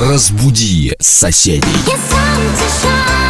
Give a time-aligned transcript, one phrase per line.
[0.00, 1.68] Разбуди соседей.
[1.86, 3.29] Я сам тишина.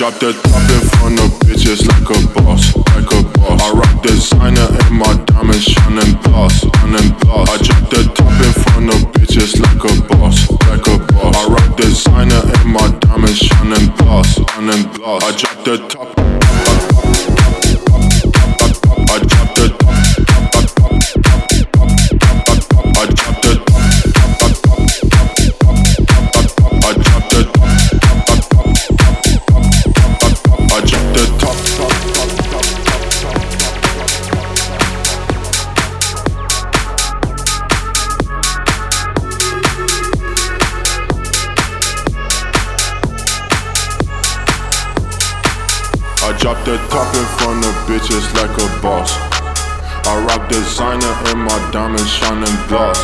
[0.00, 3.60] Drop the top in front of bitches like a boss, like a boss.
[3.60, 7.50] I rock designer and my diamonds shining gloss, shining gloss.
[7.50, 11.36] I drop the top in front of bitches like a boss, like a boss.
[11.36, 15.22] I rock designer and my diamonds shining gloss, shining gloss.
[15.22, 16.99] I drop the top.
[46.38, 49.10] The top in front of bitches like a boss.
[50.06, 52.98] I rock designer and my diamonds shining gloss.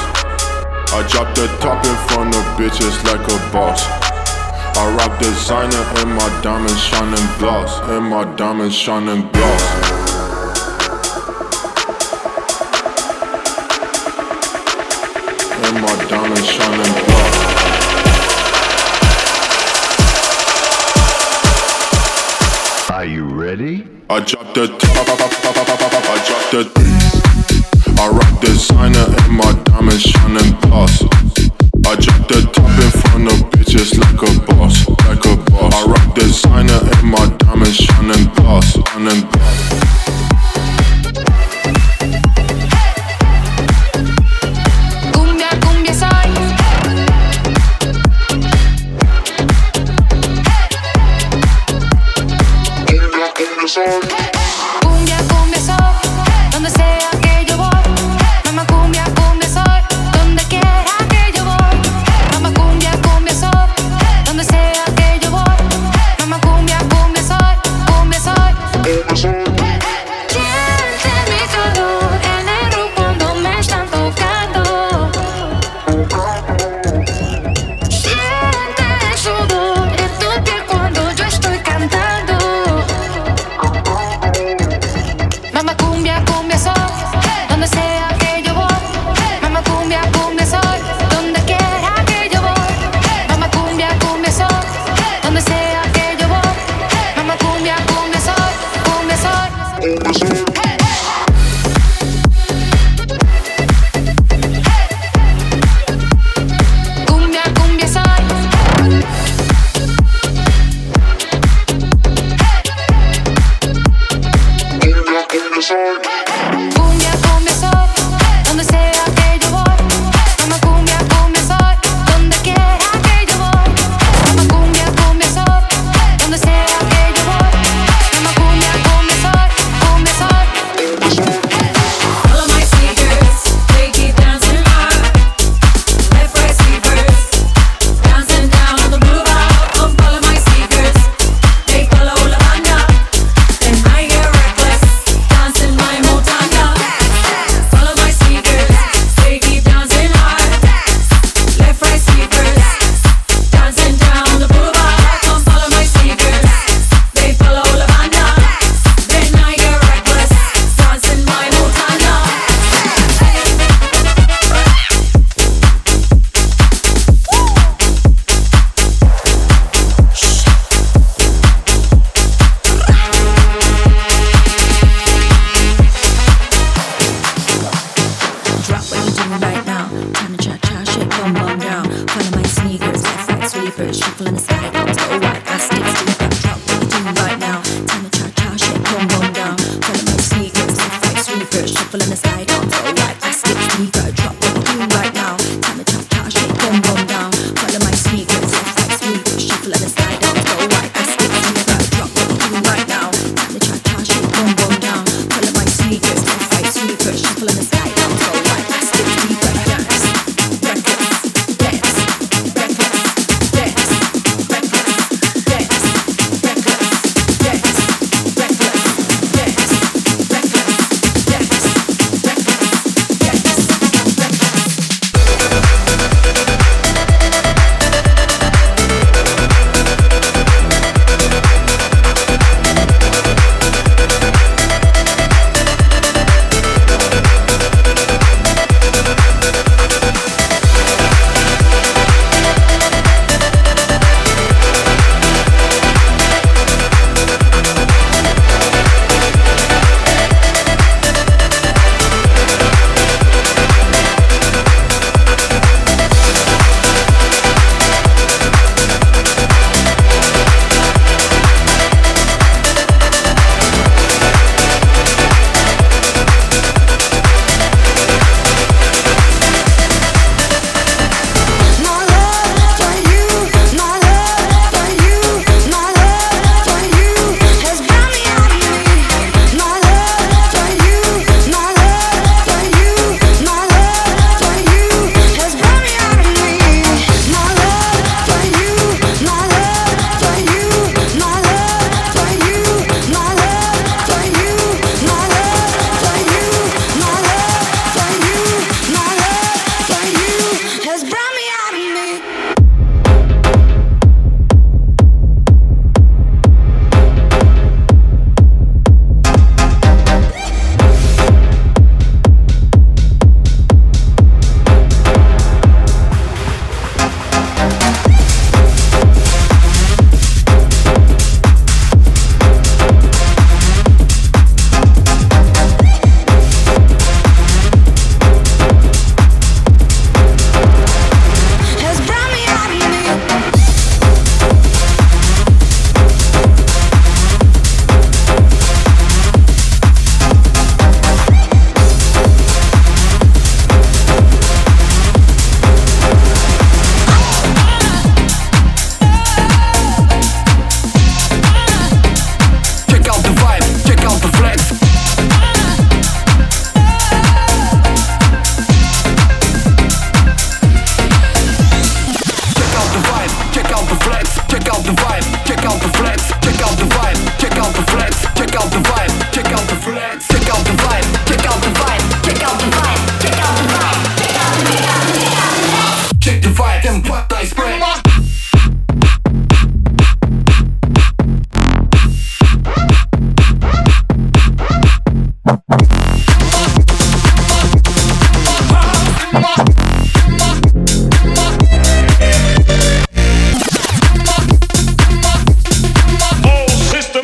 [0.92, 3.84] I drop the top in front of bitches like a boss.
[4.76, 7.80] I rock designer and my diamonds shining gloss.
[7.90, 10.06] And my diamonds shining gloss.
[15.82, 17.15] My diamonds shining
[23.06, 23.86] Are you ready?
[24.10, 26.66] I drop the top, I drop the
[28.02, 31.02] I rock designer and my diamonds shining gloss.
[31.86, 35.72] I drop the top in front of bitches like a boss, like a boss.
[35.72, 39.35] I rock designer and my diamonds shining gloss, shining gloss.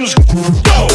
[0.02, 0.62] temos.
[0.62, 0.91] Go!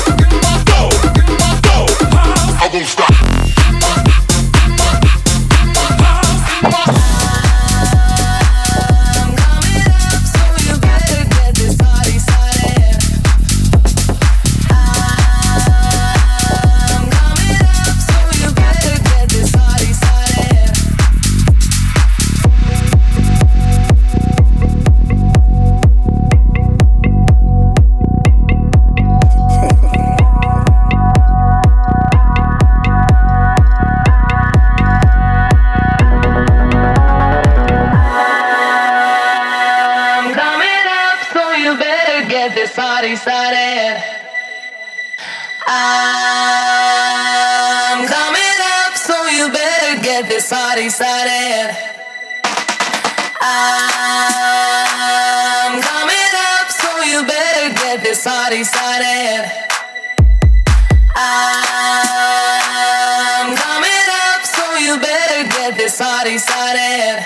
[66.36, 67.24] started.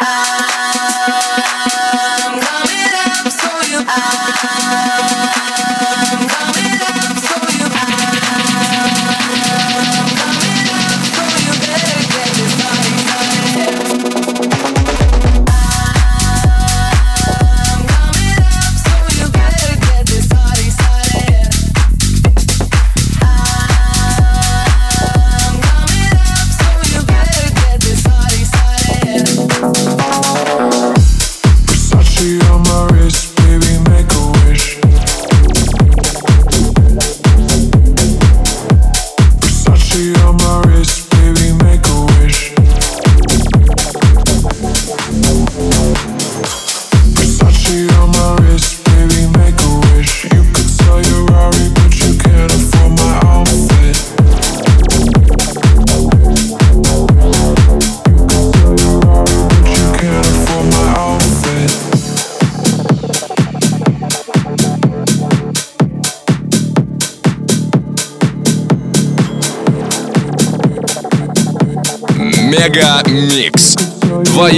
[0.00, 0.37] I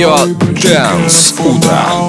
[0.00, 0.16] Радио
[0.54, 2.08] Дэнс Утро.